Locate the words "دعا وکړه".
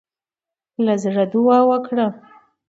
1.31-2.07